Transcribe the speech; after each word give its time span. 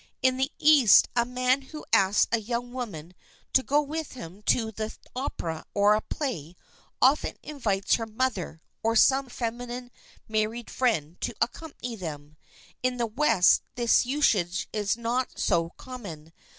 In 0.23 0.37
the 0.37 0.51
East 0.57 1.09
a 1.15 1.25
man 1.25 1.61
who 1.61 1.85
asks 1.93 2.27
a 2.31 2.39
young 2.39 2.73
woman 2.73 3.13
to 3.53 3.61
go 3.61 3.79
with 3.83 4.13
him 4.13 4.41
to 4.47 4.71
the 4.71 4.97
opera 5.15 5.63
or 5.75 5.93
the 5.93 6.01
play, 6.01 6.55
often 6.99 7.35
invites 7.43 7.93
her 7.97 8.07
mother 8.07 8.63
or 8.81 8.95
some 8.95 9.29
feminine 9.29 9.91
married 10.27 10.71
friend 10.71 11.21
to 11.21 11.35
accompany 11.39 11.95
them. 11.95 12.35
In 12.81 12.97
the 12.97 13.05
West 13.05 13.61
this 13.75 14.03
usage 14.07 14.67
is 14.73 14.97
not 14.97 15.37
so 15.37 15.69
common. 15.77 16.33